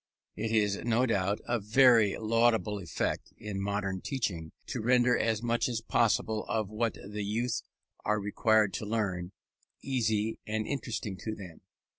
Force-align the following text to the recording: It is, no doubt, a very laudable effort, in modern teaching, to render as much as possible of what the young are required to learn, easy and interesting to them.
It 0.35 0.51
is, 0.51 0.77
no 0.77 1.05
doubt, 1.05 1.41
a 1.47 1.59
very 1.59 2.17
laudable 2.17 2.79
effort, 2.79 3.19
in 3.37 3.61
modern 3.61 4.01
teaching, 4.01 4.51
to 4.65 4.81
render 4.81 5.15
as 5.15 5.43
much 5.43 5.69
as 5.69 5.79
possible 5.79 6.43
of 6.45 6.69
what 6.71 6.95
the 6.95 7.23
young 7.23 7.49
are 8.03 8.19
required 8.19 8.73
to 8.73 8.85
learn, 8.87 9.31
easy 9.83 10.39
and 10.47 10.65
interesting 10.65 11.17
to 11.17 11.35
them. 11.35 11.61